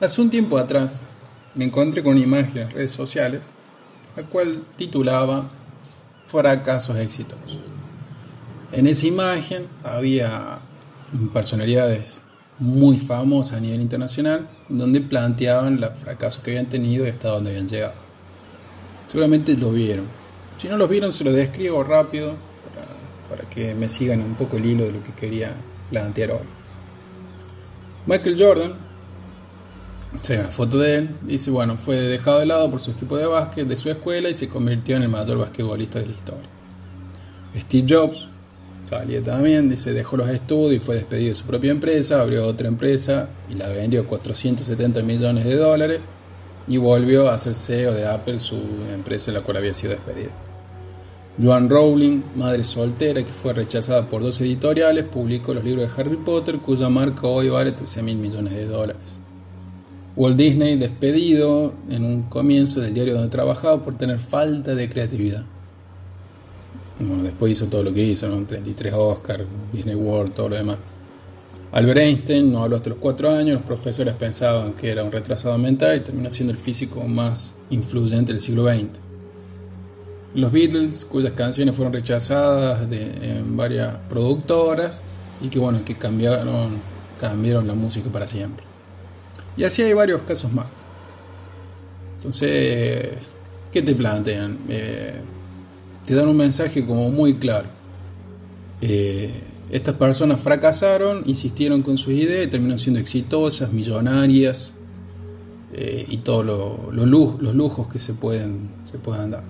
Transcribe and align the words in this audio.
Hace 0.00 0.22
un 0.22 0.30
tiempo 0.30 0.56
atrás 0.56 1.02
me 1.54 1.66
encontré 1.66 2.02
con 2.02 2.12
una 2.12 2.22
imagen 2.22 2.62
en 2.62 2.70
redes 2.70 2.90
sociales, 2.90 3.50
la 4.16 4.22
cual 4.22 4.62
titulaba 4.78 5.44
Fracasos 6.24 6.96
exitosos. 6.96 7.58
En 8.72 8.86
esa 8.86 9.06
imagen 9.06 9.66
había 9.84 10.60
personalidades 11.34 12.22
muy 12.58 12.96
famosas 12.96 13.58
a 13.58 13.60
nivel 13.60 13.82
internacional, 13.82 14.48
donde 14.70 15.02
planteaban 15.02 15.78
los 15.78 15.90
fracasos 15.98 16.42
que 16.42 16.52
habían 16.52 16.70
tenido 16.70 17.06
y 17.06 17.10
hasta 17.10 17.28
dónde 17.28 17.50
habían 17.50 17.68
llegado. 17.68 17.94
Seguramente 19.06 19.54
lo 19.54 19.70
vieron. 19.70 20.06
Si 20.56 20.66
no 20.68 20.78
los 20.78 20.88
vieron, 20.88 21.12
se 21.12 21.24
los 21.24 21.34
describo 21.34 21.84
rápido 21.84 22.36
para, 23.28 23.36
para 23.36 23.50
que 23.50 23.74
me 23.74 23.86
sigan 23.86 24.22
un 24.22 24.34
poco 24.34 24.56
el 24.56 24.64
hilo 24.64 24.84
de 24.84 24.92
lo 24.92 25.02
que 25.02 25.12
quería 25.12 25.52
plantear 25.90 26.30
hoy. 26.30 26.46
Michael 28.06 28.36
Jordan, 28.38 28.89
hay 30.28 30.36
una 30.36 30.48
foto 30.48 30.78
de 30.78 30.96
él, 30.96 31.08
dice, 31.22 31.50
bueno, 31.50 31.76
fue 31.76 31.96
dejado 31.96 32.40
de 32.40 32.46
lado 32.46 32.70
por 32.70 32.80
su 32.80 32.90
equipo 32.90 33.16
de 33.16 33.26
básquet 33.26 33.66
de 33.66 33.76
su 33.76 33.90
escuela 33.90 34.28
y 34.28 34.34
se 34.34 34.48
convirtió 34.48 34.96
en 34.96 35.04
el 35.04 35.08
mayor 35.08 35.38
basquetbolista 35.38 36.00
de 36.00 36.06
la 36.06 36.12
historia. 36.12 36.48
Steve 37.56 37.86
Jobs, 37.88 38.28
salía 38.88 39.22
también, 39.22 39.68
dice, 39.68 39.92
dejó 39.92 40.16
los 40.16 40.28
estudios 40.28 40.82
y 40.82 40.84
fue 40.84 40.96
despedido 40.96 41.30
de 41.30 41.34
su 41.36 41.44
propia 41.44 41.70
empresa, 41.70 42.20
abrió 42.20 42.46
otra 42.46 42.68
empresa 42.68 43.28
y 43.48 43.54
la 43.54 43.68
vendió 43.68 44.06
470 44.06 45.02
millones 45.02 45.44
de 45.44 45.56
dólares 45.56 46.00
y 46.66 46.76
volvió 46.76 47.30
a 47.30 47.38
ser 47.38 47.54
CEO 47.54 47.92
de 47.92 48.06
Apple, 48.06 48.40
su 48.40 48.56
empresa 48.92 49.30
en 49.30 49.36
la 49.36 49.42
cual 49.42 49.58
había 49.58 49.74
sido 49.74 49.92
despedido. 49.92 50.30
Joan 51.40 51.70
Rowling, 51.70 52.22
madre 52.34 52.64
soltera 52.64 53.22
que 53.22 53.32
fue 53.32 53.52
rechazada 53.52 54.06
por 54.06 54.22
dos 54.22 54.40
editoriales, 54.40 55.04
publicó 55.04 55.54
los 55.54 55.64
libros 55.64 55.88
de 55.88 56.00
Harry 56.02 56.16
Potter 56.16 56.58
cuya 56.58 56.88
marca 56.88 57.26
hoy 57.26 57.48
vale 57.48 57.72
13 57.72 58.02
mil 58.02 58.18
millones 58.18 58.54
de 58.54 58.66
dólares. 58.66 59.20
Walt 60.20 60.36
Disney 60.36 60.76
despedido 60.76 61.72
en 61.88 62.04
un 62.04 62.24
comienzo 62.24 62.82
del 62.82 62.92
diario 62.92 63.14
donde 63.14 63.30
trabajaba 63.30 63.82
por 63.82 63.94
tener 63.94 64.18
falta 64.18 64.74
de 64.74 64.90
creatividad. 64.90 65.46
Bueno, 66.98 67.22
después 67.22 67.52
hizo 67.52 67.68
todo 67.68 67.82
lo 67.84 67.94
que 67.94 68.02
hizo, 68.02 68.28
33 68.28 68.92
Oscars, 68.92 69.44
Disney 69.72 69.94
World, 69.94 70.34
todo 70.34 70.50
lo 70.50 70.56
demás. 70.56 70.76
Albert 71.72 72.00
Einstein 72.00 72.52
no 72.52 72.62
habló 72.62 72.76
hasta 72.76 72.90
los 72.90 72.98
4 72.98 73.30
años, 73.30 73.54
los 73.54 73.62
profesores 73.62 74.12
pensaban 74.12 74.74
que 74.74 74.90
era 74.90 75.02
un 75.02 75.10
retrasado 75.10 75.56
mental 75.56 75.96
y 75.96 76.00
terminó 76.00 76.30
siendo 76.30 76.52
el 76.52 76.58
físico 76.58 77.02
más 77.04 77.54
influyente 77.70 78.32
del 78.32 78.42
siglo 78.42 78.70
XX. 78.70 79.00
Los 80.34 80.52
Beatles, 80.52 81.06
cuyas 81.06 81.32
canciones 81.32 81.74
fueron 81.74 81.94
rechazadas 81.94 82.92
en 82.92 83.56
varias 83.56 83.96
productoras 84.10 85.02
y 85.40 85.48
que 85.48 85.58
bueno, 85.58 85.82
que 85.82 85.94
cambiaron, 85.94 86.72
cambiaron 87.18 87.66
la 87.66 87.72
música 87.72 88.10
para 88.12 88.28
siempre. 88.28 88.69
Y 89.60 89.64
así 89.64 89.82
hay 89.82 89.92
varios 89.92 90.22
casos 90.22 90.50
más. 90.54 90.68
Entonces, 92.16 93.10
¿qué 93.70 93.82
te 93.82 93.94
plantean? 93.94 94.56
Eh, 94.70 95.20
te 96.06 96.14
dan 96.14 96.28
un 96.28 96.36
mensaje 96.38 96.86
como 96.86 97.10
muy 97.10 97.34
claro. 97.34 97.68
Eh, 98.80 99.30
estas 99.70 99.96
personas 99.96 100.40
fracasaron, 100.40 101.24
insistieron 101.26 101.82
con 101.82 101.98
sus 101.98 102.14
ideas 102.14 102.48
terminaron 102.48 102.78
siendo 102.78 103.00
exitosas, 103.00 103.70
millonarias 103.70 104.72
eh, 105.74 106.06
y 106.08 106.16
todos 106.16 106.46
los 106.46 107.54
lujos 107.54 107.86
que 107.88 107.98
se 107.98 108.14
pueden, 108.14 108.70
se 108.90 108.96
puedan 108.96 109.32
dar. 109.32 109.42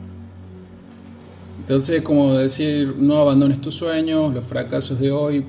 Entonces, 1.61 2.03
como 2.03 2.35
decir, 2.35 2.97
no 2.99 3.19
abandones 3.19 3.61
tus 3.61 3.77
sueños, 3.77 4.35
los 4.35 4.45
fracasos 4.45 4.99
de 4.99 5.13
hoy 5.13 5.45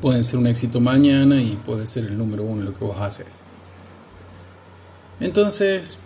pueden 0.00 0.22
ser 0.22 0.38
un 0.38 0.46
éxito 0.46 0.78
mañana 0.78 1.42
y 1.42 1.58
puede 1.66 1.88
ser 1.88 2.04
el 2.04 2.16
número 2.16 2.44
uno 2.44 2.62
lo 2.62 2.72
que 2.72 2.84
vos 2.84 2.98
haces. 3.00 3.47
Entonces, 5.20 5.98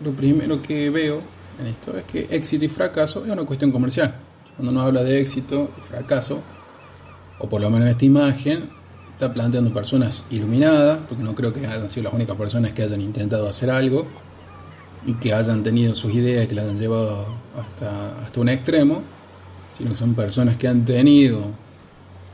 lo 0.00 0.12
primero 0.12 0.60
que 0.60 0.90
veo 0.90 1.22
en 1.60 1.66
esto 1.66 1.96
es 1.96 2.04
que 2.04 2.26
éxito 2.30 2.64
y 2.64 2.68
fracaso 2.68 3.24
es 3.24 3.30
una 3.30 3.44
cuestión 3.44 3.72
comercial. 3.72 4.14
Cuando 4.56 4.72
uno 4.72 4.82
habla 4.82 5.02
de 5.02 5.20
éxito 5.20 5.70
y 5.76 5.80
fracaso, 5.80 6.40
o 7.38 7.48
por 7.48 7.60
lo 7.60 7.70
menos 7.70 7.88
esta 7.88 8.04
imagen, 8.04 8.70
está 9.12 9.32
planteando 9.32 9.72
personas 9.72 10.24
iluminadas, 10.30 11.00
porque 11.08 11.22
no 11.24 11.34
creo 11.34 11.52
que 11.52 11.66
hayan 11.66 11.90
sido 11.90 12.04
las 12.04 12.14
únicas 12.14 12.36
personas 12.36 12.72
que 12.72 12.82
hayan 12.82 13.00
intentado 13.00 13.48
hacer 13.48 13.70
algo 13.70 14.06
y 15.06 15.14
que 15.14 15.32
hayan 15.32 15.62
tenido 15.62 15.94
sus 15.94 16.12
ideas 16.14 16.46
que 16.48 16.54
las 16.54 16.64
hayan 16.64 16.78
llevado 16.78 17.26
hasta, 17.56 18.20
hasta 18.20 18.40
un 18.40 18.48
extremo, 18.48 19.02
sino 19.72 19.90
que 19.90 19.96
son 19.96 20.14
personas 20.14 20.56
que 20.56 20.68
han 20.68 20.84
tenido 20.84 21.40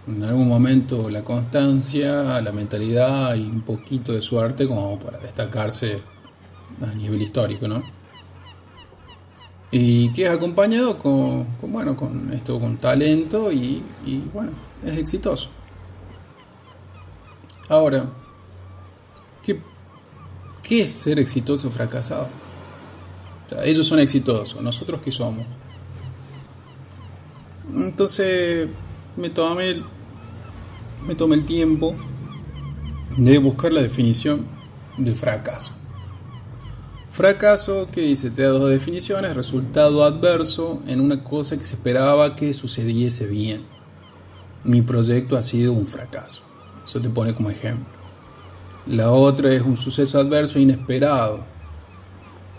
en 0.07 0.23
algún 0.23 0.49
momento 0.49 1.09
la 1.09 1.23
constancia, 1.23 2.41
la 2.41 2.53
mentalidad 2.53 3.35
y 3.37 3.43
un 3.43 3.63
poquito 3.63 4.13
de 4.13 4.21
suerte 4.21 4.67
como 4.67 4.99
para 4.99 5.19
destacarse 5.19 6.14
a 6.83 6.95
nivel 6.95 7.23
histórico, 7.23 7.69
¿no? 7.69 7.83
Y 9.71 10.13
que 10.13 10.25
es 10.25 10.31
acompañado 10.31 10.99
con, 10.99 11.47
bueno, 11.63 11.97
con 11.97 12.33
esto, 12.33 12.61
con 12.61 12.77
talento 12.77 13.51
y, 13.51 13.83
bueno, 14.33 14.53
es 14.85 14.99
exitoso. 14.99 15.49
Ahora, 17.69 18.09
¿qué, 19.43 19.61
¿qué 20.63 20.83
es 20.83 20.91
ser 20.91 21.19
exitoso 21.19 21.69
o 21.69 21.71
fracasado? 21.71 22.29
Ellos 23.65 23.87
son 23.87 23.99
exitosos, 23.99 24.63
nosotros 24.63 25.01
qué 25.01 25.11
somos. 25.11 25.47
Entonces 27.75 28.69
me 29.17 29.31
tomé 29.31 29.71
el, 29.71 29.85
me 31.07 31.15
tomé 31.15 31.37
el 31.37 31.45
tiempo 31.45 31.95
de 33.17 33.39
buscar 33.39 33.73
la 33.73 33.83
definición 33.83 34.47
de 34.97 35.15
fracaso. 35.15 35.84
Fracaso, 37.15 37.87
que 37.93 38.01
dice, 38.01 38.29
te 38.33 38.43
da 38.43 38.49
dos 38.49 38.69
definiciones, 38.69 39.37
resultado 39.37 40.03
adverso 40.03 40.83
en 40.89 41.01
una 41.01 41.23
cosa 41.23 41.57
que 41.57 41.63
se 41.63 41.77
esperaba 41.77 42.35
que 42.35 42.53
sucediese 42.53 43.29
bien. 43.29 43.63
Mi 44.65 44.83
proyecto 44.83 45.37
ha 45.37 45.45
sido 45.45 45.75
un 45.75 45.87
fracaso. 45.87 46.43
Eso 46.83 47.01
te 47.01 47.09
pone 47.09 47.33
como 47.33 47.51
ejemplo. 47.51 47.87
La 48.89 49.13
otra 49.13 49.53
es 49.53 49.63
un 49.63 49.77
suceso 49.77 50.19
adverso 50.19 50.59
inesperado. 50.59 51.45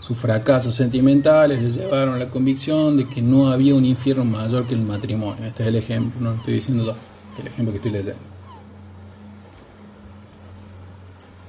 Sus 0.00 0.16
fracasos 0.16 0.74
sentimentales 0.74 1.60
le 1.60 1.70
llevaron 1.70 2.14
a 2.14 2.18
la 2.18 2.30
convicción 2.30 2.96
de 2.96 3.06
que 3.06 3.20
no 3.20 3.48
había 3.48 3.74
un 3.74 3.84
infierno 3.84 4.24
mayor 4.24 4.66
que 4.66 4.72
el 4.72 4.80
matrimonio. 4.80 5.44
Este 5.44 5.64
es 5.64 5.68
el 5.68 5.76
ejemplo, 5.76 6.18
no 6.18 6.36
estoy 6.36 6.54
diciendo 6.54 6.96
el 7.38 7.46
ejemplo 7.46 7.72
que 7.72 7.76
estoy 7.76 7.92
leyendo. 7.92 8.22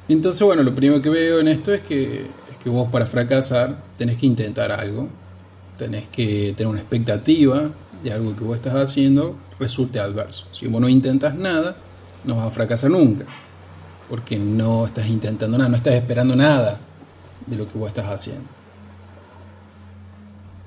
Entonces, 0.09 0.41
bueno, 0.41 0.61
lo 0.61 0.75
primero 0.75 1.01
que 1.01 1.09
veo 1.09 1.39
en 1.39 1.47
esto 1.47 1.73
es 1.73 1.79
que 1.79 2.46
que 2.63 2.69
vos 2.69 2.89
para 2.89 3.05
fracasar 3.05 3.83
tenés 3.97 4.17
que 4.17 4.25
intentar 4.25 4.71
algo, 4.71 5.07
tenés 5.77 6.07
que 6.07 6.53
tener 6.55 6.71
una 6.71 6.81
expectativa 6.81 7.69
de 8.03 8.11
algo 8.11 8.35
que 8.35 8.43
vos 8.43 8.55
estás 8.55 8.75
haciendo 8.75 9.35
resulte 9.59 9.99
adverso. 9.99 10.45
Si 10.51 10.67
vos 10.67 10.81
no 10.81 10.89
intentas 10.89 11.35
nada, 11.35 11.77
no 12.23 12.35
vas 12.35 12.47
a 12.47 12.51
fracasar 12.51 12.91
nunca, 12.91 13.25
porque 14.09 14.37
no 14.37 14.85
estás 14.85 15.07
intentando 15.07 15.57
nada, 15.57 15.69
no 15.69 15.77
estás 15.77 15.93
esperando 15.93 16.35
nada 16.35 16.79
de 17.45 17.55
lo 17.55 17.67
que 17.67 17.77
vos 17.77 17.87
estás 17.87 18.07
haciendo. 18.07 18.45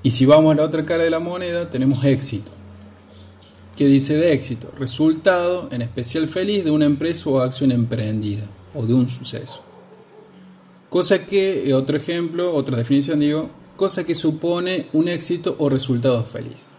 Y 0.03 0.11
si 0.11 0.25
vamos 0.25 0.53
a 0.53 0.55
la 0.55 0.63
otra 0.63 0.83
cara 0.83 1.03
de 1.03 1.09
la 1.09 1.19
moneda, 1.19 1.69
tenemos 1.69 2.03
éxito. 2.03 2.51
¿Qué 3.75 3.85
dice 3.85 4.15
de 4.15 4.33
éxito? 4.33 4.71
Resultado, 4.77 5.69
en 5.71 5.81
especial 5.81 6.27
feliz, 6.27 6.65
de 6.65 6.71
una 6.71 6.85
empresa 6.85 7.29
o 7.29 7.39
acción 7.39 7.71
emprendida, 7.71 8.43
o 8.73 8.85
de 8.85 8.93
un 8.93 9.07
suceso. 9.07 9.63
Cosa 10.91 11.25
que, 11.25 11.69
eh, 11.69 11.73
otro 11.73 11.95
ejemplo, 11.95 12.53
otra 12.53 12.77
definición 12.77 13.21
digo, 13.21 13.49
cosa 13.77 14.03
que 14.03 14.13
supone 14.13 14.87
un 14.91 15.07
éxito 15.07 15.55
o 15.57 15.69
resultado 15.69 16.21
feliz. 16.25 16.71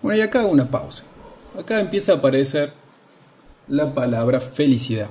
Bueno, 0.00 0.16
y 0.16 0.22
acá 0.22 0.40
hago 0.40 0.48
una 0.48 0.70
pausa. 0.70 1.04
Acá 1.54 1.78
empieza 1.78 2.12
a 2.12 2.14
aparecer 2.14 2.72
la 3.68 3.94
palabra 3.94 4.40
felicidad. 4.40 5.10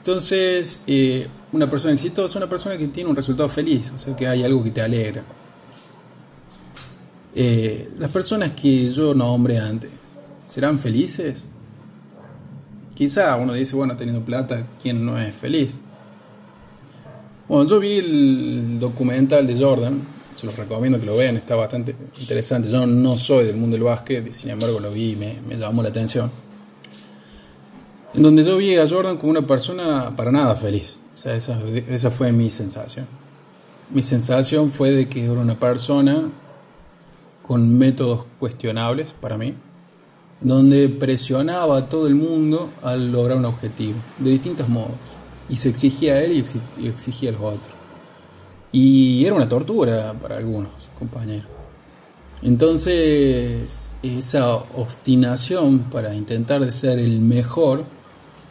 Entonces, 0.00 0.80
eh, 0.88 1.28
una 1.52 1.70
persona 1.70 1.94
exitosa 1.94 2.26
es 2.26 2.34
una 2.34 2.48
persona 2.48 2.76
que 2.76 2.88
tiene 2.88 3.08
un 3.08 3.14
resultado 3.14 3.48
feliz, 3.48 3.92
o 3.94 3.98
sea 4.00 4.16
que 4.16 4.26
hay 4.26 4.42
algo 4.42 4.64
que 4.64 4.72
te 4.72 4.82
alegra. 4.82 5.22
Eh, 7.36 7.92
las 7.96 8.10
personas 8.10 8.50
que 8.60 8.90
yo 8.90 9.14
nombré 9.14 9.60
antes, 9.60 9.92
¿serán 10.42 10.80
felices? 10.80 11.46
Quizá 12.92 13.36
uno 13.36 13.52
dice, 13.52 13.76
bueno, 13.76 13.96
teniendo 13.96 14.24
plata, 14.24 14.66
¿quién 14.82 15.06
no 15.06 15.16
es 15.16 15.32
feliz? 15.32 15.78
Bueno, 17.46 17.68
yo 17.68 17.78
vi 17.78 17.98
el 17.98 18.80
documental 18.80 19.46
de 19.46 19.62
Jordan, 19.62 20.00
se 20.34 20.46
los 20.46 20.56
recomiendo 20.56 20.98
que 20.98 21.04
lo 21.04 21.14
vean, 21.14 21.36
está 21.36 21.54
bastante 21.54 21.94
interesante. 22.18 22.70
Yo 22.70 22.86
no 22.86 23.18
soy 23.18 23.44
del 23.44 23.56
mundo 23.56 23.74
del 23.74 23.84
básquet, 23.84 24.32
sin 24.32 24.48
embargo 24.48 24.80
lo 24.80 24.90
vi 24.90 25.12
y 25.12 25.16
me, 25.16 25.56
llamó 25.56 25.82
la 25.82 25.90
atención. 25.90 26.30
En 28.14 28.22
donde 28.22 28.44
yo 28.44 28.56
vi 28.56 28.76
a 28.76 28.88
Jordan 28.88 29.18
como 29.18 29.30
una 29.30 29.46
persona 29.46 30.14
para 30.16 30.32
nada 30.32 30.56
feliz. 30.56 31.00
O 31.14 31.18
sea, 31.18 31.34
esa, 31.34 31.58
esa 31.88 32.10
fue 32.10 32.32
mi 32.32 32.48
sensación. 32.48 33.06
Mi 33.90 34.02
sensación 34.02 34.70
fue 34.70 34.90
de 34.92 35.08
que 35.08 35.24
era 35.24 35.32
una 35.32 35.58
persona 35.58 36.30
con 37.42 37.76
métodos 37.76 38.24
cuestionables 38.38 39.14
para 39.20 39.36
mí, 39.36 39.52
donde 40.40 40.88
presionaba 40.88 41.76
a 41.76 41.88
todo 41.90 42.06
el 42.06 42.14
mundo 42.14 42.70
al 42.82 43.12
lograr 43.12 43.36
un 43.36 43.44
objetivo, 43.44 43.96
de 44.18 44.30
distintos 44.30 44.66
modos 44.70 45.13
Y 45.48 45.56
se 45.56 45.68
exigía 45.68 46.14
a 46.14 46.22
él 46.22 46.44
y 46.78 46.88
exigía 46.88 47.30
a 47.30 47.32
los 47.32 47.42
otros. 47.42 47.74
Y 48.72 49.24
era 49.24 49.34
una 49.34 49.48
tortura 49.48 50.14
para 50.14 50.38
algunos 50.38 50.72
compañeros. 50.98 51.46
Entonces, 52.42 53.90
esa 54.02 54.56
obstinación 54.56 55.84
para 55.84 56.14
intentar 56.14 56.64
de 56.64 56.72
ser 56.72 56.98
el 56.98 57.20
mejor 57.20 57.84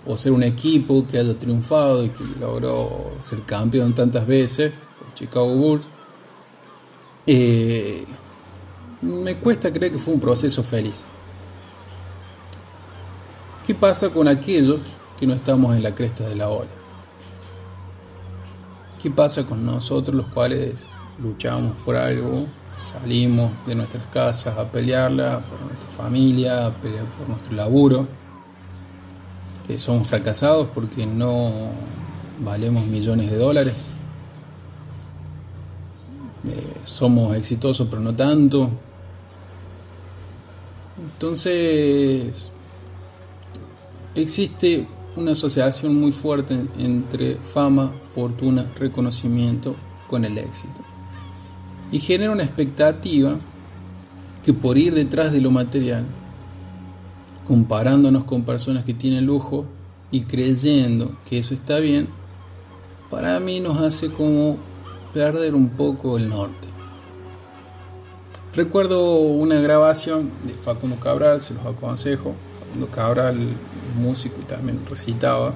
o 0.05 0.17
ser 0.17 0.31
un 0.31 0.43
equipo 0.43 1.05
que 1.07 1.19
haya 1.19 1.37
triunfado 1.37 2.03
y 2.03 2.09
que 2.09 2.23
logró 2.39 3.11
ser 3.21 3.41
campeón 3.41 3.93
tantas 3.93 4.25
veces, 4.25 4.87
Chicago 5.13 5.53
Bulls, 5.55 5.85
eh, 7.27 8.03
me 9.01 9.35
cuesta 9.35 9.71
creer 9.71 9.91
que 9.91 9.99
fue 9.99 10.13
un 10.13 10.19
proceso 10.19 10.63
feliz. 10.63 11.05
¿Qué 13.67 13.75
pasa 13.75 14.09
con 14.09 14.27
aquellos 14.27 14.79
que 15.19 15.27
no 15.27 15.33
estamos 15.33 15.75
en 15.75 15.83
la 15.83 15.93
cresta 15.93 16.27
de 16.27 16.35
la 16.35 16.49
ola? 16.49 16.82
¿Qué 19.03 19.11
pasa 19.11 19.43
con 19.43 19.65
nosotros 19.65 20.15
los 20.15 20.27
cuales 20.27 20.85
luchamos 21.21 21.73
por 21.83 21.97
algo, 21.97 22.45
salimos 22.73 23.51
de 23.67 23.75
nuestras 23.75 24.05
casas 24.05 24.57
a 24.57 24.71
pelearla 24.71 25.41
por 25.41 25.59
nuestra 25.59 25.89
familia, 25.89 26.67
a 26.67 26.69
pelear 26.69 27.03
por 27.03 27.27
nuestro 27.27 27.53
laburo? 27.53 28.07
Que 29.67 29.77
somos 29.77 30.07
fracasados 30.07 30.69
porque 30.73 31.05
no 31.05 31.51
valemos 32.39 32.85
millones 32.85 33.29
de 33.29 33.35
dólares. 33.35 33.89
Eh, 36.47 36.73
somos 36.85 37.35
exitosos 37.35 37.85
pero 37.89 38.01
no 38.01 38.15
tanto. 38.15 38.69
Entonces, 40.97 42.49
existe 44.15 44.87
una 45.15 45.33
asociación 45.33 45.95
muy 45.99 46.11
fuerte 46.11 46.57
entre 46.77 47.35
fama, 47.35 47.93
fortuna, 48.13 48.71
reconocimiento 48.77 49.75
con 50.07 50.25
el 50.25 50.37
éxito. 50.37 50.81
Y 51.91 51.99
genera 51.99 52.31
una 52.31 52.43
expectativa 52.43 53.37
que 54.43 54.53
por 54.53 54.77
ir 54.77 54.93
detrás 54.93 55.31
de 55.31 55.41
lo 55.41 55.51
material, 55.51 56.03
comparándonos 57.47 58.23
con 58.23 58.43
personas 58.43 58.83
que 58.83 58.93
tienen 58.93 59.25
lujo 59.25 59.65
y 60.11 60.21
creyendo 60.21 61.15
que 61.25 61.39
eso 61.39 61.53
está 61.53 61.79
bien, 61.79 62.07
para 63.09 63.39
mí 63.39 63.59
nos 63.59 63.79
hace 63.79 64.09
como 64.09 64.57
perder 65.13 65.53
un 65.53 65.69
poco 65.69 66.17
el 66.17 66.29
norte. 66.29 66.67
Recuerdo 68.55 69.15
una 69.15 69.59
grabación 69.59 70.29
de 70.45 70.53
Facundo 70.53 70.97
Cabral, 70.97 71.41
se 71.41 71.53
los 71.53 71.65
aconsejo. 71.65 72.35
Facundo 72.73 72.89
Cabral, 72.89 73.37
músico 74.01 74.37
también 74.47 74.79
recitaba, 74.89 75.53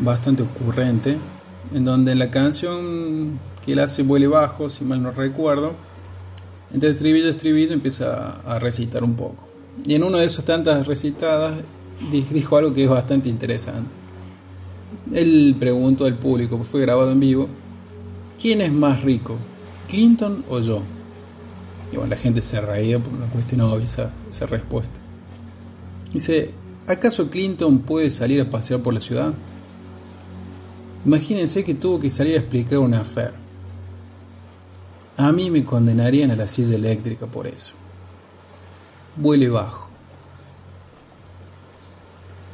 bastante 0.00 0.42
ocurrente, 0.42 1.18
en 1.74 1.84
donde 1.84 2.14
la 2.14 2.30
canción 2.30 3.38
que 3.62 3.74
él 3.74 3.80
hace 3.80 4.02
vuele 4.02 4.26
bajo, 4.26 4.70
si 4.70 4.86
mal 4.86 5.02
no 5.02 5.10
recuerdo, 5.10 5.74
entre 6.72 6.90
estribillo 6.90 7.26
y 7.26 7.30
estribillo 7.30 7.74
empieza 7.74 8.40
a 8.46 8.58
recitar 8.58 9.04
un 9.04 9.14
poco. 9.14 9.48
Y 9.84 9.94
en 9.94 10.02
una 10.02 10.18
de 10.18 10.24
esas 10.24 10.46
tantas 10.46 10.86
recitadas 10.86 11.52
dijo 12.10 12.56
algo 12.56 12.72
que 12.72 12.84
es 12.84 12.90
bastante 12.90 13.28
interesante. 13.28 13.90
Él 15.12 15.54
preguntó 15.58 16.06
al 16.06 16.14
público, 16.14 16.58
fue 16.64 16.80
grabado 16.80 17.12
en 17.12 17.20
vivo, 17.20 17.48
¿quién 18.40 18.62
es 18.62 18.72
más 18.72 19.02
rico? 19.02 19.36
¿Clinton 19.88 20.42
o 20.48 20.58
yo? 20.60 20.80
Y 21.92 21.96
bueno, 21.96 22.08
la 22.08 22.16
gente 22.16 22.40
se 22.40 22.62
reía 22.62 22.98
por 22.98 23.12
una 23.12 23.26
cuestión 23.26 23.60
obvia 23.60 23.84
esa 23.84 24.46
respuesta. 24.46 25.01
Dice, 26.12 26.50
¿acaso 26.86 27.30
Clinton 27.30 27.80
puede 27.80 28.10
salir 28.10 28.40
a 28.40 28.50
pasear 28.50 28.80
por 28.80 28.94
la 28.94 29.00
ciudad? 29.00 29.32
Imagínense 31.04 31.64
que 31.64 31.74
tuvo 31.74 31.98
que 31.98 32.10
salir 32.10 32.36
a 32.36 32.40
explicar 32.40 32.78
una 32.78 33.00
affair. 33.00 33.32
A 35.16 35.32
mí 35.32 35.50
me 35.50 35.64
condenarían 35.64 36.30
a 36.30 36.36
la 36.36 36.46
silla 36.46 36.74
eléctrica 36.74 37.26
por 37.26 37.46
eso. 37.46 37.74
Vuele 39.16 39.48
bajo. 39.48 39.88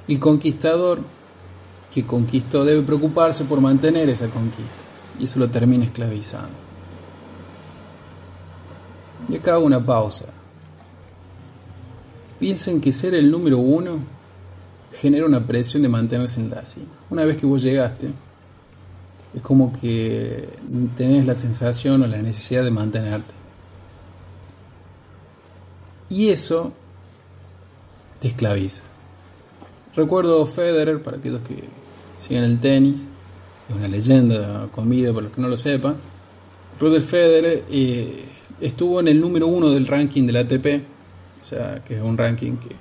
El 0.07 0.19
conquistador 0.19 1.01
que 1.93 2.07
conquistó 2.07 2.65
debe 2.65 2.83
preocuparse 2.83 3.45
por 3.45 3.61
mantener 3.61 4.09
esa 4.09 4.29
conquista 4.29 4.85
y 5.19 5.25
eso 5.25 5.39
lo 5.39 5.51
termina 5.51 5.85
esclavizando. 5.85 6.49
Y 9.29 9.37
acá 9.37 9.55
hago 9.55 9.67
una 9.67 9.85
pausa. 9.85 10.27
Piensen 12.39 12.81
que 12.81 12.93
ser 12.93 13.15
el 13.15 13.31
número 13.31 13.59
uno 13.59 14.01
genera 14.93 15.27
una 15.27 15.47
presión 15.47 15.83
de 15.83 15.89
mantenerse 15.89 16.41
en 16.41 16.51
la 16.51 16.65
cima. 16.65 16.87
Una 17.11 17.25
vez 17.25 17.37
que 17.37 17.47
vos 17.47 17.63
llegaste, 17.63 18.09
es 19.35 19.43
como 19.43 19.73
que 19.73 20.49
tenés 20.97 21.27
la 21.27 21.35
sensación 21.35 22.03
o 22.03 22.07
la 22.07 22.23
necesidad 22.23 22.65
de 22.65 22.71
mantenerte. 22.71 23.35
Y 26.09 26.29
eso 26.29 26.73
te 28.21 28.29
esclaviza. 28.29 28.85
Recuerdo 29.95 30.45
Federer, 30.47 31.03
para 31.03 31.19
aquellos 31.19 31.41
que 31.43 31.65
siguen 32.17 32.45
el 32.45 32.61
tenis, 32.61 33.07
es 33.69 33.77
una 33.77 33.89
leyenda 33.89 34.69
con 34.73 34.89
vida 34.89 35.13
para 35.13 35.25
los 35.25 35.33
que 35.33 35.41
no 35.41 35.49
lo 35.49 35.57
sepan. 35.57 35.97
Roger 36.81 37.03
Federer 37.03 37.65
eh, 37.71 38.25
estuvo 38.61 39.01
en 39.01 39.09
el 39.09 39.21
número 39.21 39.47
uno 39.49 39.71
del 39.71 39.87
ranking 39.87 40.27
del 40.27 40.37
ATP, 40.37 40.98
o 41.41 41.45
sea, 41.45 41.83
que 41.85 41.97
es 41.97 42.03
un 42.03 42.17
ranking 42.17 42.57
que 42.57 42.75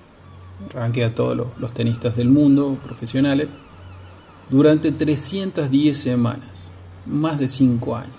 rankea 0.73 1.07
a 1.07 1.15
todos 1.15 1.37
los, 1.57 1.73
tenistas 1.73 2.15
del 2.15 2.29
mundo, 2.29 2.77
profesionales, 2.83 3.49
durante 4.49 4.91
310 4.91 5.97
semanas, 5.97 6.69
más 7.05 7.39
de 7.39 7.47
5 7.47 7.95
años. 7.95 8.13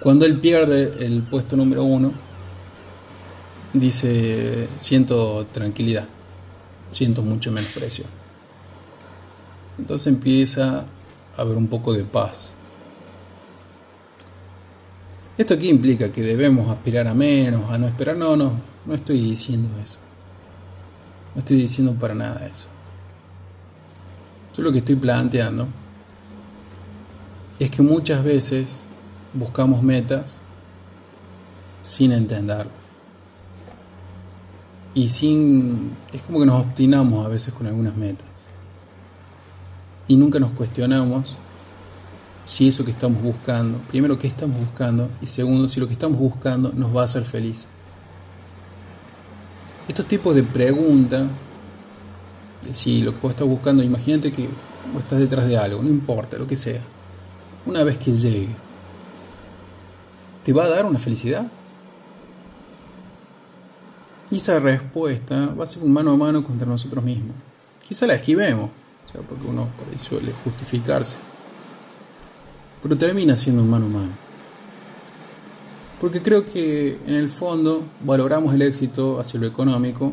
Cuando 0.00 0.26
él 0.26 0.38
pierde 0.38 1.04
el 1.04 1.22
puesto 1.22 1.56
número 1.56 1.84
uno, 1.84 2.12
dice, 3.72 4.68
siento 4.78 5.46
tranquilidad, 5.52 6.06
siento 6.90 7.22
mucho 7.22 7.50
menos 7.50 7.70
presión. 7.70 8.08
Entonces 9.78 10.08
empieza 10.08 10.84
a 11.36 11.42
haber 11.42 11.56
un 11.56 11.68
poco 11.68 11.92
de 11.92 12.04
paz 12.04 12.55
¿Esto 15.38 15.54
aquí 15.54 15.68
implica? 15.68 16.10
¿Que 16.10 16.22
debemos 16.22 16.70
aspirar 16.70 17.06
a 17.06 17.14
menos, 17.14 17.70
a 17.70 17.76
no 17.76 17.86
esperar? 17.86 18.16
No, 18.16 18.36
no, 18.36 18.52
no 18.86 18.94
estoy 18.94 19.20
diciendo 19.20 19.68
eso. 19.82 19.98
No 21.34 21.40
estoy 21.40 21.58
diciendo 21.58 21.92
para 21.94 22.14
nada 22.14 22.46
eso. 22.46 22.68
Yo 24.56 24.62
lo 24.62 24.72
que 24.72 24.78
estoy 24.78 24.96
planteando 24.96 25.68
es 27.58 27.70
que 27.70 27.82
muchas 27.82 28.24
veces 28.24 28.84
buscamos 29.34 29.82
metas 29.82 30.40
sin 31.82 32.12
entenderlas. 32.12 32.72
Y 34.94 35.10
sin... 35.10 35.92
Es 36.14 36.22
como 36.22 36.40
que 36.40 36.46
nos 36.46 36.64
obstinamos 36.64 37.26
a 37.26 37.28
veces 37.28 37.52
con 37.52 37.66
algunas 37.66 37.94
metas. 37.96 38.26
Y 40.08 40.16
nunca 40.16 40.38
nos 40.38 40.52
cuestionamos 40.52 41.36
si 42.46 42.68
eso 42.68 42.84
que 42.84 42.92
estamos 42.92 43.20
buscando, 43.20 43.78
primero, 43.88 44.18
qué 44.18 44.28
estamos 44.28 44.56
buscando 44.58 45.10
y 45.20 45.26
segundo, 45.26 45.66
si 45.66 45.80
lo 45.80 45.88
que 45.88 45.92
estamos 45.92 46.18
buscando 46.18 46.72
nos 46.72 46.96
va 46.96 47.02
a 47.02 47.04
hacer 47.04 47.24
felices. 47.24 47.66
Estos 49.88 50.06
tipos 50.06 50.34
de 50.34 50.44
preguntas, 50.44 51.26
si 52.70 53.02
lo 53.02 53.12
que 53.12 53.20
vos 53.20 53.32
estás 53.32 53.48
buscando, 53.48 53.82
imagínate 53.82 54.30
que 54.32 54.48
vos 54.92 55.02
estás 55.02 55.18
detrás 55.18 55.48
de 55.48 55.58
algo, 55.58 55.82
no 55.82 55.88
importa, 55.88 56.38
lo 56.38 56.46
que 56.46 56.54
sea, 56.54 56.80
una 57.66 57.82
vez 57.82 57.98
que 57.98 58.12
llegues, 58.12 58.56
¿te 60.44 60.52
va 60.52 60.64
a 60.64 60.68
dar 60.68 60.86
una 60.86 61.00
felicidad? 61.00 61.46
Y 64.30 64.36
esa 64.36 64.60
respuesta 64.60 65.52
va 65.58 65.64
a 65.64 65.66
ser 65.66 65.82
un 65.82 65.92
mano 65.92 66.12
a 66.12 66.16
mano 66.16 66.44
contra 66.44 66.66
nosotros 66.66 67.02
mismos. 67.02 67.34
Quizá 67.86 68.06
la 68.06 68.14
esquivemos, 68.14 68.70
o 68.70 69.12
sea, 69.12 69.20
porque 69.22 69.46
uno 69.46 69.68
por 69.76 69.88
ahí 69.88 69.98
suele 69.98 70.32
justificarse 70.44 71.16
pero 72.86 72.98
termina 72.98 73.34
siendo 73.34 73.62
un 73.62 73.70
mano 73.70 73.86
a. 73.98 74.06
Porque 76.00 76.22
creo 76.22 76.46
que 76.46 77.00
en 77.04 77.14
el 77.14 77.28
fondo 77.28 77.84
valoramos 78.04 78.54
el 78.54 78.62
éxito 78.62 79.18
hacia 79.18 79.40
lo 79.40 79.46
económico, 79.48 80.12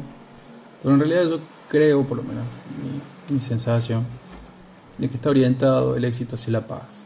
pero 0.82 0.96
en 0.96 1.00
realidad 1.00 1.30
yo 1.30 1.40
creo, 1.70 2.04
por 2.08 2.18
lo 2.18 2.24
menos 2.24 2.44
mi, 3.30 3.36
mi 3.36 3.42
sensación, 3.42 4.04
de 4.98 5.08
que 5.08 5.16
está 5.18 5.30
orientado 5.30 5.96
el 5.96 6.04
éxito 6.04 6.34
hacia 6.34 6.52
la 6.52 6.66
paz, 6.66 7.06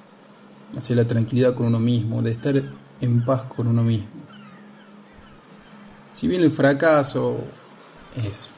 hacia 0.77 0.95
la 0.95 1.03
tranquilidad 1.03 1.53
con 1.53 1.65
uno 1.65 1.81
mismo, 1.81 2.21
de 2.21 2.31
estar 2.31 2.63
en 3.01 3.25
paz 3.25 3.43
con 3.43 3.67
uno 3.67 3.83
mismo. 3.83 4.07
Si 6.13 6.29
bien 6.29 6.43
el 6.43 6.51
fracaso 6.51 7.39
es 8.15 8.49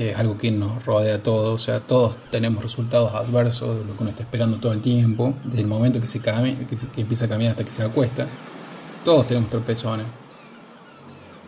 es 0.00 0.16
algo 0.16 0.38
que 0.38 0.50
nos 0.50 0.82
rodea 0.86 1.16
a 1.16 1.22
todos, 1.22 1.60
o 1.60 1.62
sea, 1.62 1.80
todos 1.80 2.16
tenemos 2.30 2.62
resultados 2.62 3.14
adversos 3.14 3.78
de 3.78 3.84
lo 3.84 3.94
que 3.94 4.02
uno 4.02 4.10
está 4.10 4.22
esperando 4.22 4.56
todo 4.56 4.72
el 4.72 4.80
tiempo, 4.80 5.34
desde 5.44 5.60
el 5.60 5.66
momento 5.66 6.00
que 6.00 6.06
se, 6.06 6.20
que, 6.20 6.32
empieza 6.96 7.26
a 7.26 7.28
caminar 7.28 7.50
hasta 7.50 7.64
que 7.64 7.70
se 7.70 7.82
acuesta, 7.82 8.26
todos 9.04 9.26
tenemos 9.26 9.50
tropezones. 9.50 10.06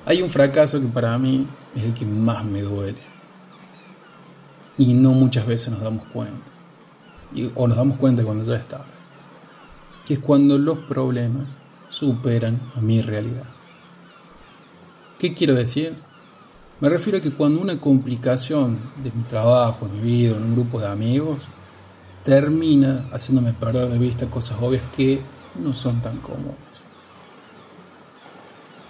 Hay 0.05 0.21
un 0.21 0.29
fracaso 0.29 0.79
que 0.81 0.87
para 0.87 1.17
mí 1.17 1.47
es 1.75 1.83
el 1.83 1.95
que 1.95 2.05
más 2.05 2.45
me 2.45 2.61
duele. 2.61 2.99
Y 4.77 4.93
no 4.93 5.13
muchas 5.13 5.47
veces 5.47 5.71
nos 5.71 5.81
damos 5.81 6.05
cuenta. 6.07 6.51
o 7.55 7.69
nos 7.69 7.77
damos 7.77 7.97
cuenta 7.97 8.23
cuando 8.23 8.45
ya 8.45 8.57
es 8.57 8.69
tarde. 8.69 8.85
Que 10.05 10.15
es 10.15 10.21
cuando 10.21 10.59
los 10.59 10.79
problemas 10.79 11.59
superan 11.89 12.61
a 12.75 12.81
mi 12.81 13.01
realidad. 13.01 13.47
¿Qué 15.19 15.33
quiero 15.33 15.55
decir? 15.55 15.97
Me 16.83 16.89
refiero 16.89 17.19
a 17.19 17.21
que 17.21 17.31
cuando 17.31 17.61
una 17.61 17.79
complicación 17.79 18.77
de 19.05 19.13
mi 19.13 19.23
trabajo, 19.23 19.87
en 19.87 20.03
mi 20.03 20.03
vida, 20.03 20.37
en 20.37 20.43
un 20.43 20.55
grupo 20.57 20.81
de 20.81 20.89
amigos, 20.89 21.39
termina 22.25 23.09
haciéndome 23.13 23.53
perder 23.53 23.89
de 23.89 23.99
vista 23.99 24.27
cosas 24.27 24.57
obvias 24.61 24.83
que 24.97 25.21
no 25.63 25.73
son 25.73 26.03
tan 26.03 26.17
comunes. 26.17 26.85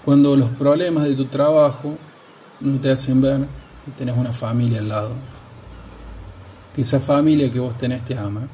Cuando 0.07 0.35
los 0.37 0.49
problemas 0.53 1.05
de 1.05 1.15
tu 1.15 1.27
trabajo 1.27 1.99
no 2.61 2.81
te 2.81 2.91
hacen 2.91 3.21
ver 3.21 3.41
que 3.85 3.91
tenés 3.91 4.17
una 4.17 4.33
familia 4.33 4.79
al 4.79 4.89
lado, 4.89 5.11
que 6.75 6.81
esa 6.81 6.99
familia 6.99 7.51
que 7.51 7.61
vos 7.61 7.77
tenés 7.77 8.03
te 8.07 8.17
ama, 8.17 8.49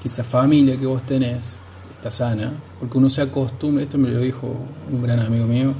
que 0.00 0.08
esa 0.08 0.24
familia 0.24 0.78
que 0.78 0.86
vos 0.86 1.02
tenés 1.02 1.56
está 1.92 2.10
sana, 2.10 2.50
porque 2.80 2.96
uno 2.96 3.10
se 3.10 3.20
acostumbra, 3.20 3.82
esto 3.82 3.98
me 3.98 4.08
lo 4.08 4.20
dijo 4.20 4.56
un 4.90 5.02
gran 5.02 5.20
amigo 5.20 5.44
mío, 5.44 5.74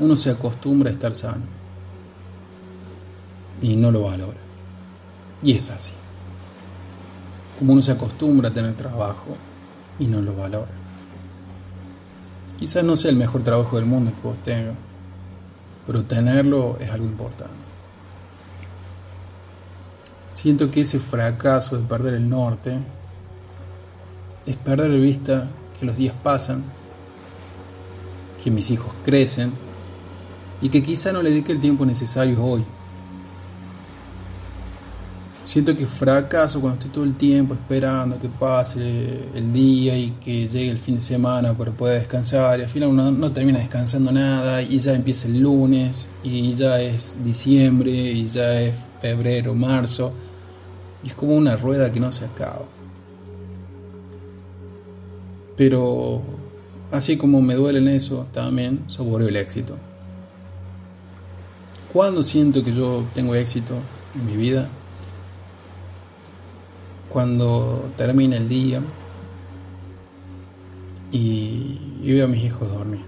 uno 0.00 0.16
se 0.16 0.30
acostumbra 0.30 0.90
a 0.90 0.92
estar 0.92 1.14
sano 1.14 1.42
y 3.60 3.76
no 3.76 3.90
lo 3.90 4.02
valora. 4.02 4.38
Y 5.42 5.52
es 5.52 5.70
así. 5.70 5.92
Como 7.58 7.72
uno 7.72 7.82
se 7.82 7.92
acostumbra 7.92 8.48
a 8.48 8.52
tener 8.52 8.74
trabajo 8.74 9.36
y 9.98 10.06
no 10.06 10.22
lo 10.22 10.34
valora. 10.36 10.70
Quizás 12.56 12.84
no 12.84 12.96
sea 12.96 13.10
el 13.10 13.16
mejor 13.16 13.42
trabajo 13.42 13.76
del 13.76 13.86
mundo 13.86 14.12
que 14.12 14.28
vos 14.28 14.38
tengas, 14.38 14.74
pero 15.86 16.04
tenerlo 16.04 16.76
es 16.80 16.90
algo 16.90 17.06
importante. 17.06 17.54
Siento 20.32 20.70
que 20.70 20.82
ese 20.82 21.00
fracaso 21.00 21.76
de 21.76 21.84
perder 21.84 22.14
el 22.14 22.28
norte 22.28 22.78
es 24.46 24.56
perder 24.56 24.90
de 24.90 25.00
vista 25.00 25.48
que 25.78 25.86
los 25.86 25.96
días 25.96 26.14
pasan, 26.22 26.64
que 28.42 28.50
mis 28.50 28.70
hijos 28.70 28.92
crecen 29.04 29.52
y 30.60 30.68
que 30.68 30.82
quizá 30.82 31.12
no 31.12 31.22
le 31.22 31.30
dedique 31.30 31.52
el 31.52 31.60
tiempo 31.60 31.84
necesario 31.86 32.42
hoy. 32.44 32.64
Siento 35.48 35.74
que 35.74 35.86
fracaso 35.86 36.60
cuando 36.60 36.78
estoy 36.78 36.90
todo 36.90 37.04
el 37.04 37.14
tiempo 37.14 37.54
esperando 37.54 38.18
que 38.18 38.28
pase 38.28 39.30
el 39.34 39.50
día 39.50 39.96
y 39.96 40.10
que 40.20 40.46
llegue 40.46 40.68
el 40.68 40.78
fin 40.78 40.96
de 40.96 41.00
semana 41.00 41.54
para 41.54 41.70
poder 41.72 42.00
descansar 42.00 42.60
y 42.60 42.64
al 42.64 42.68
final 42.68 42.90
uno 42.90 43.10
no 43.10 43.32
termina 43.32 43.58
descansando 43.58 44.12
nada 44.12 44.60
y 44.60 44.78
ya 44.78 44.92
empieza 44.92 45.26
el 45.26 45.40
lunes 45.40 46.06
y 46.22 46.52
ya 46.52 46.78
es 46.82 47.16
diciembre 47.24 47.90
y 47.90 48.28
ya 48.28 48.60
es 48.60 48.74
febrero, 49.00 49.54
marzo 49.54 50.12
y 51.02 51.08
es 51.08 51.14
como 51.14 51.34
una 51.34 51.56
rueda 51.56 51.90
que 51.90 51.98
no 51.98 52.12
se 52.12 52.26
acaba. 52.26 52.66
Pero 55.56 56.20
así 56.92 57.16
como 57.16 57.40
me 57.40 57.54
duele 57.54 57.78
en 57.78 57.88
eso, 57.88 58.26
también 58.32 58.84
saboreo 58.88 59.28
el 59.28 59.36
éxito. 59.36 59.76
¿Cuándo 61.92 62.22
siento 62.22 62.62
que 62.62 62.74
yo 62.74 63.04
tengo 63.14 63.34
éxito 63.34 63.74
en 64.14 64.26
mi 64.26 64.36
vida? 64.36 64.68
Cuando 67.08 67.88
termina 67.96 68.36
el 68.36 68.46
día 68.46 68.82
y, 71.10 71.78
veo 72.02 72.26
a 72.26 72.28
mis 72.28 72.44
hijos 72.44 72.70
dormir. 72.70 73.00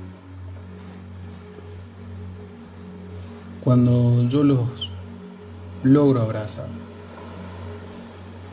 Cuando 3.62 4.26
yo 4.28 4.42
los 4.42 4.90
logro 5.84 6.22
abrazar. 6.22 6.68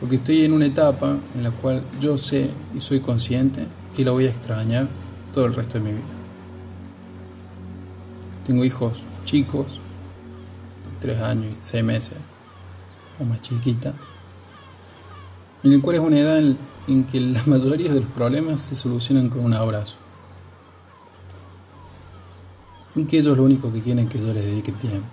Porque 0.00 0.16
estoy 0.16 0.44
en 0.44 0.52
una 0.52 0.66
etapa 0.66 1.16
en 1.34 1.42
la 1.42 1.50
cual 1.52 1.82
yo 2.00 2.18
sé 2.18 2.50
y 2.76 2.80
soy 2.80 3.00
consciente 3.00 3.66
que 3.96 4.04
lo 4.04 4.12
voy 4.12 4.26
a 4.26 4.30
extrañar 4.30 4.88
todo 5.32 5.46
el 5.46 5.54
resto 5.54 5.78
de 5.78 5.84
mi 5.84 5.90
vida. 5.92 6.04
Tengo 8.46 8.64
hijos 8.64 8.98
chicos, 9.24 9.80
tres 11.00 11.20
años 11.20 11.52
y 11.52 11.58
seis 11.62 11.84
meses, 11.84 12.14
o 13.18 13.24
más 13.24 13.40
chiquita, 13.40 13.94
en 15.62 15.72
el 15.72 15.82
cual 15.82 15.96
es 15.96 16.02
una 16.02 16.18
edad 16.18 16.38
en, 16.38 17.04
que 17.04 17.20
la 17.20 17.42
mayoría 17.46 17.92
de 17.92 18.00
los 18.00 18.08
problemas 18.10 18.62
se 18.62 18.76
solucionan 18.76 19.28
con 19.28 19.44
un 19.44 19.54
abrazo. 19.54 19.96
Y 22.94 23.04
que 23.04 23.18
ellos 23.18 23.36
lo 23.36 23.44
único 23.44 23.72
que 23.72 23.80
quieren 23.80 24.06
es 24.06 24.12
que 24.12 24.18
yo 24.18 24.32
les 24.32 24.44
dedique 24.44 24.72
tiempo. 24.72 25.06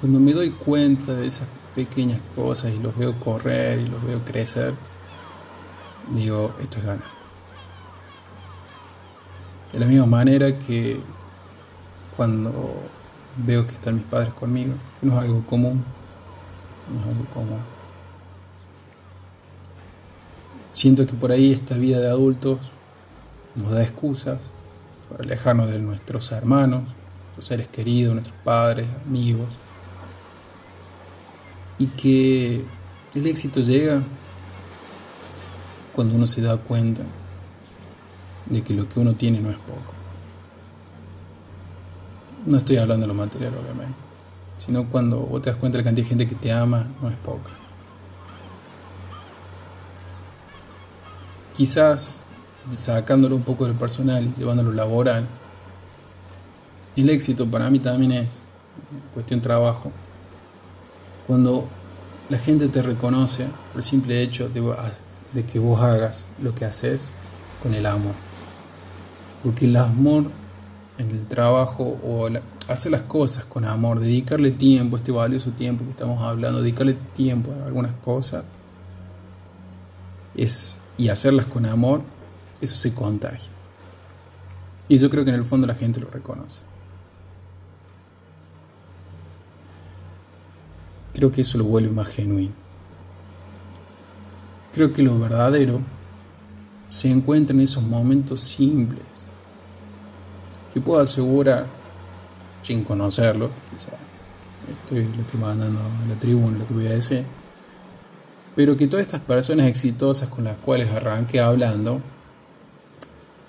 Cuando 0.00 0.18
me 0.18 0.32
doy 0.32 0.50
cuenta 0.50 1.14
de 1.14 1.26
esas 1.26 1.46
pequeñas 1.74 2.20
cosas 2.34 2.72
y 2.74 2.78
los 2.78 2.96
veo 2.96 3.18
correr 3.20 3.80
y 3.80 3.88
los 3.88 4.02
veo 4.04 4.18
crecer, 4.20 4.74
digo, 6.12 6.54
esto 6.60 6.78
es 6.78 6.84
ganar. 6.84 7.20
De 9.72 9.78
la 9.78 9.86
misma 9.86 10.06
manera 10.06 10.58
que 10.58 11.00
cuando 12.16 12.52
veo 13.44 13.66
que 13.66 13.74
están 13.74 13.96
mis 13.96 14.04
padres 14.04 14.32
conmigo, 14.34 14.74
no 15.02 15.12
es 15.14 15.18
algo 15.20 15.44
común, 15.46 15.84
no 16.92 17.00
es 17.00 17.06
algo 17.06 17.24
común. 17.32 17.60
Siento 20.70 21.06
que 21.06 21.14
por 21.14 21.32
ahí 21.32 21.52
esta 21.52 21.74
vida 21.76 21.98
de 21.98 22.08
adultos 22.08 22.58
nos 23.54 23.72
da 23.72 23.82
excusas 23.82 24.52
para 25.10 25.24
alejarnos 25.24 25.68
de 25.70 25.78
nuestros 25.78 26.30
hermanos, 26.32 26.82
nuestros 26.82 27.46
seres 27.46 27.68
queridos, 27.68 28.14
nuestros 28.14 28.36
padres, 28.44 28.86
amigos, 29.06 29.48
y 31.78 31.86
que 31.86 32.64
el 33.14 33.26
éxito 33.26 33.60
llega 33.60 34.02
cuando 35.94 36.14
uno 36.14 36.26
se 36.26 36.40
da 36.40 36.56
cuenta 36.56 37.02
de 38.46 38.62
que 38.62 38.74
lo 38.74 38.88
que 38.88 39.00
uno 39.00 39.14
tiene 39.14 39.40
no 39.40 39.50
es 39.50 39.56
poco. 39.56 39.99
No 42.46 42.58
estoy 42.58 42.78
hablando 42.78 43.02
de 43.02 43.08
lo 43.08 43.14
material, 43.14 43.52
obviamente, 43.54 43.98
sino 44.56 44.86
cuando 44.86 45.18
vos 45.18 45.42
te 45.42 45.50
das 45.50 45.58
cuenta 45.58 45.78
de 45.78 45.84
la 45.84 45.88
cantidad 45.88 46.04
de 46.04 46.08
gente 46.08 46.28
que 46.28 46.34
te 46.34 46.52
ama, 46.52 46.86
no 47.02 47.08
es 47.08 47.16
poca. 47.16 47.50
Quizás 51.54 52.22
sacándolo 52.76 53.36
un 53.36 53.42
poco 53.42 53.66
del 53.66 53.74
personal 53.74 54.24
y 54.24 54.38
llevándolo 54.38 54.72
laboral, 54.72 55.26
el 56.96 57.10
éxito 57.10 57.46
para 57.46 57.70
mí 57.70 57.78
también 57.78 58.12
es 58.12 58.42
cuestión 59.14 59.40
trabajo. 59.40 59.92
Cuando 61.26 61.68
la 62.28 62.38
gente 62.38 62.68
te 62.68 62.82
reconoce 62.82 63.46
por 63.72 63.82
el 63.82 63.84
simple 63.84 64.22
hecho 64.22 64.48
de, 64.48 64.62
de 65.32 65.44
que 65.44 65.58
vos 65.58 65.80
hagas 65.80 66.26
lo 66.42 66.54
que 66.54 66.64
haces 66.64 67.10
con 67.62 67.74
el 67.74 67.86
amor. 67.86 68.14
Porque 69.42 69.66
el 69.66 69.76
amor 69.76 70.30
en 70.98 71.10
el 71.10 71.26
trabajo 71.26 71.98
o 72.04 72.28
hacer 72.68 72.92
las 72.92 73.02
cosas 73.02 73.44
con 73.44 73.64
amor, 73.64 74.00
dedicarle 74.00 74.50
tiempo, 74.50 74.96
este 74.96 75.12
valioso 75.12 75.50
tiempo 75.52 75.84
que 75.84 75.90
estamos 75.90 76.22
hablando, 76.22 76.60
dedicarle 76.60 76.94
tiempo 77.16 77.52
a 77.52 77.66
algunas 77.66 77.92
cosas 77.94 78.44
es, 80.34 80.78
y 80.96 81.08
hacerlas 81.08 81.46
con 81.46 81.66
amor, 81.66 82.02
eso 82.60 82.76
se 82.76 82.92
contagia. 82.94 83.50
Y 84.88 84.98
yo 84.98 85.08
creo 85.08 85.24
que 85.24 85.30
en 85.30 85.36
el 85.36 85.44
fondo 85.44 85.66
la 85.66 85.74
gente 85.74 86.00
lo 86.00 86.10
reconoce. 86.10 86.60
Creo 91.14 91.32
que 91.32 91.40
eso 91.42 91.58
lo 91.58 91.64
vuelve 91.64 91.90
más 91.90 92.08
genuino. 92.08 92.52
Creo 94.72 94.92
que 94.92 95.02
lo 95.02 95.18
verdadero 95.18 95.80
se 96.88 97.10
encuentra 97.10 97.54
en 97.54 97.62
esos 97.62 97.82
momentos 97.82 98.40
simples 98.40 99.29
que 100.72 100.80
puedo 100.80 101.00
asegurar, 101.00 101.66
sin 102.62 102.84
conocerlo, 102.84 103.50
estoy, 104.82 105.04
lo 105.16 105.22
estoy 105.22 105.40
mandando 105.40 105.80
a 105.80 106.08
la 106.08 106.14
tribuna 106.14 106.58
lo 106.58 106.66
que 106.66 106.74
voy 106.74 106.86
a 106.86 106.90
decir, 106.90 107.24
pero 108.54 108.76
que 108.76 108.86
todas 108.86 109.06
estas 109.06 109.20
personas 109.20 109.66
exitosas 109.66 110.28
con 110.28 110.44
las 110.44 110.56
cuales 110.56 110.90
arranqué 110.90 111.40
hablando 111.40 112.00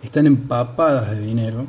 están 0.01 0.25
empapadas 0.25 1.11
de 1.11 1.19
dinero 1.19 1.67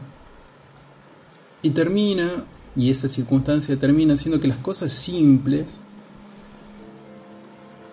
y 1.61 1.71
termina, 1.71 2.44
y 2.75 2.90
esa 2.90 3.09
circunstancia 3.09 3.76
termina 3.78 4.16
siendo 4.16 4.40
que 4.40 4.49
las 4.49 4.59
cosas 4.59 4.92
simples 4.92 5.80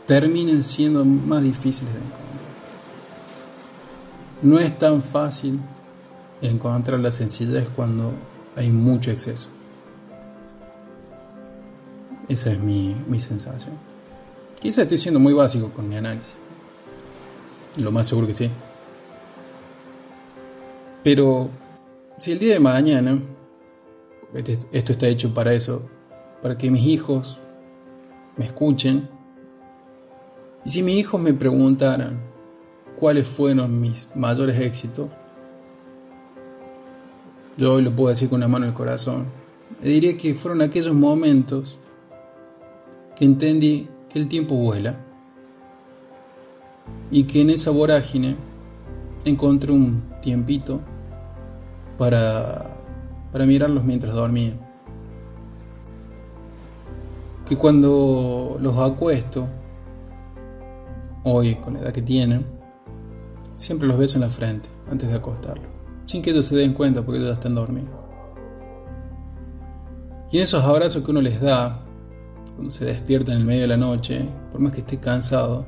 terminen 0.08 0.64
siendo 0.64 1.06
más 1.06 1.44
difíciles 1.44 1.94
de 1.94 2.00
encontrar. 2.00 2.20
No 4.42 4.60
es 4.60 4.78
tan 4.78 5.04
fácil 5.04 5.60
encontrar 6.42 7.00
la 7.00 7.12
sencillez 7.12 7.68
cuando 7.76 8.14
hay 8.56 8.70
mucho 8.72 9.12
exceso. 9.12 9.50
Esa 12.28 12.52
es 12.52 12.60
mi, 12.60 12.96
mi 13.08 13.20
sensación. 13.20 13.74
Quizá 14.60 14.84
estoy 14.84 14.98
siendo 14.98 15.20
muy 15.20 15.34
básico 15.34 15.70
con 15.70 15.88
mi 15.88 15.96
análisis. 15.96 16.34
Lo 17.78 17.92
más 17.92 18.08
seguro 18.08 18.28
que 18.28 18.34
sí. 18.34 18.50
Pero 21.04 21.50
si 22.18 22.34
el 22.34 22.40
día 22.40 22.54
de 22.54 22.60
mañana, 22.60 23.20
este, 24.34 24.60
esto 24.72 24.92
está 24.92 25.08
hecho 25.08 25.34
para 25.34 25.54
eso, 25.54 25.90
para 26.42 26.58
que 26.58 26.70
mis 26.70 26.86
hijos 26.86 27.40
me 28.36 28.46
escuchen. 28.46 29.10
Y 30.66 30.70
si 30.70 30.84
mis 30.84 30.96
hijos 30.96 31.22
me 31.22 31.34
preguntaran 31.34 32.20
cuáles 33.00 33.28
fueron 33.28 33.80
mis 33.80 34.10
mayores 34.14 34.60
éxitos, 34.60 35.08
yo 37.60 37.74
hoy 37.74 37.82
lo 37.82 37.94
puedo 37.94 38.08
decir 38.10 38.30
con 38.30 38.38
una 38.38 38.48
mano 38.48 38.64
en 38.66 38.70
el 38.70 38.76
corazón. 38.76 39.26
Le 39.84 39.90
diría 39.90 40.16
que 40.16 40.34
fueron 40.34 40.62
aquellos 40.62 40.96
momentos 40.96 41.78
que 43.18 43.26
entendí 43.26 43.90
que 44.08 44.18
el 44.18 44.30
tiempo 44.30 44.56
vuela 44.56 44.96
y 47.12 47.24
que 47.24 47.42
en 47.42 47.50
esa 47.50 47.72
vorágine 47.72 48.38
encontré 49.26 49.74
un 49.74 50.04
tiempito 50.22 50.80
para, 51.98 52.78
para 53.34 53.46
mirarlos 53.46 53.84
mientras 53.84 54.14
dormía. 54.14 54.54
Que 57.46 57.58
cuando 57.58 58.58
los 58.62 58.78
acuesto, 58.78 59.48
hoy 61.24 61.56
con 61.56 61.74
la 61.74 61.82
edad 61.82 61.92
que 61.92 62.04
tienen, 62.04 62.46
siempre 63.58 63.86
los 63.86 63.98
beso 63.98 64.16
en 64.16 64.22
la 64.22 64.30
frente 64.30 64.70
antes 64.90 65.10
de 65.10 65.16
acostarlos 65.16 65.79
sin 66.10 66.24
que 66.24 66.32
ellos 66.32 66.48
se 66.48 66.56
den 66.56 66.74
cuenta 66.74 67.04
porque 67.04 67.20
ellos 67.20 67.30
ya 67.30 67.36
están 67.36 67.54
dormidos. 67.54 67.94
Y 70.32 70.38
en 70.38 70.44
esos 70.44 70.64
abrazos 70.64 71.04
que 71.04 71.12
uno 71.12 71.22
les 71.22 71.40
da, 71.40 71.86
cuando 72.56 72.72
se 72.72 72.84
despierta 72.86 73.32
en 73.32 73.38
el 73.38 73.46
medio 73.46 73.62
de 73.62 73.68
la 73.68 73.78
noche, 73.78 74.28
por 74.52 74.60
más 74.60 74.72
que 74.72 74.80
esté 74.80 75.00
cansado, 75.00 75.68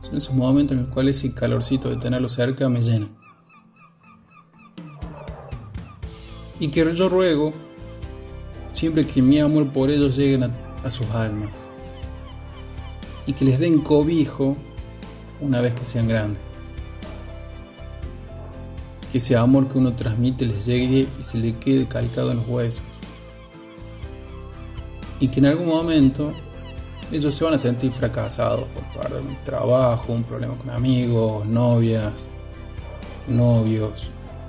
son 0.00 0.16
esos 0.16 0.34
momentos 0.34 0.74
en 0.74 0.84
los 0.84 0.94
cuales 0.94 1.18
ese 1.18 1.34
calorcito 1.34 1.90
de 1.90 1.96
tenerlo 1.96 2.30
cerca 2.30 2.70
me 2.70 2.80
llena. 2.80 3.06
Y 6.58 6.68
que 6.68 6.94
yo 6.94 7.10
ruego, 7.10 7.52
siempre 8.72 9.06
que 9.06 9.20
mi 9.20 9.40
amor 9.40 9.74
por 9.74 9.90
ellos 9.90 10.16
llegue 10.16 10.42
a, 10.42 10.50
a 10.86 10.90
sus 10.90 11.06
almas, 11.08 11.54
y 13.26 13.34
que 13.34 13.44
les 13.44 13.58
den 13.58 13.80
cobijo 13.80 14.56
una 15.42 15.60
vez 15.60 15.74
que 15.74 15.84
sean 15.84 16.08
grandes 16.08 16.55
que 19.16 19.18
ese 19.18 19.34
amor 19.34 19.66
que 19.66 19.78
uno 19.78 19.94
transmite 19.94 20.44
les 20.44 20.66
llegue 20.66 21.08
y 21.18 21.24
se 21.24 21.38
le 21.38 21.54
quede 21.54 21.88
calcado 21.88 22.32
en 22.32 22.36
los 22.36 22.48
huesos. 22.48 22.82
Y 25.20 25.28
que 25.28 25.40
en 25.40 25.46
algún 25.46 25.68
momento 25.68 26.34
ellos 27.10 27.34
se 27.34 27.42
van 27.42 27.54
a 27.54 27.58
sentir 27.58 27.92
fracasados 27.92 28.68
por 28.68 28.84
parte 28.92 29.18
un 29.18 29.42
trabajo, 29.42 30.12
un 30.12 30.22
problema 30.22 30.54
con 30.56 30.68
amigos, 30.68 31.46
novias, 31.46 32.28
novios, 33.26 34.02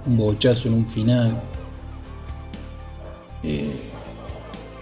un 0.06 0.18
bochazo 0.18 0.68
en 0.68 0.74
un 0.74 0.86
final. 0.86 1.42
Eh, 3.44 3.72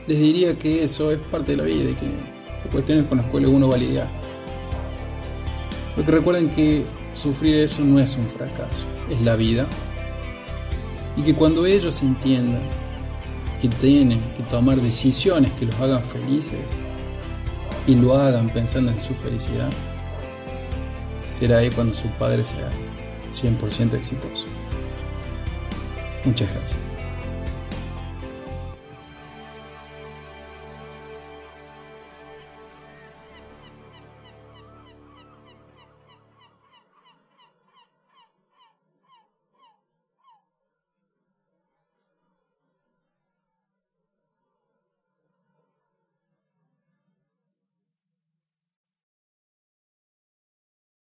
les 0.08 0.20
diría 0.20 0.58
que 0.58 0.84
eso 0.84 1.12
es 1.12 1.20
parte 1.20 1.52
de 1.52 1.58
la 1.58 1.64
vida 1.64 1.92
y 1.92 1.94
que 1.94 2.70
cuestiones 2.72 3.06
con 3.06 3.20
las 3.20 3.28
cuales 3.28 3.52
uno 3.52 3.70
va 3.70 3.76
a 3.76 3.78
lidiar. 3.78 4.10
Porque 5.96 6.10
recuerden 6.10 6.50
que 6.50 6.84
sufrir 7.16 7.56
eso 7.56 7.82
no 7.84 8.00
es 8.00 8.16
un 8.16 8.28
fracaso, 8.28 8.86
es 9.10 9.22
la 9.22 9.36
vida. 9.36 9.66
Y 11.18 11.24
que 11.24 11.34
cuando 11.34 11.66
ellos 11.66 12.02
entiendan 12.02 12.62
que 13.62 13.70
tienen 13.70 14.22
que 14.36 14.44
tomar 14.44 14.78
decisiones 14.78 15.52
que 15.54 15.66
los 15.66 15.76
hagan 15.76 16.04
felices 16.04 16.60
y 17.88 17.96
lo 17.96 18.16
hagan 18.16 18.50
pensando 18.50 18.92
en 18.92 19.02
su 19.02 19.16
felicidad, 19.16 19.70
será 21.30 21.60
ahí 21.60 21.70
cuando 21.70 21.94
su 21.94 22.08
padre 22.20 22.44
sea 22.44 22.70
100% 23.32 23.94
exitoso. 23.94 24.46
Muchas 26.26 26.50
gracias. 26.54 26.95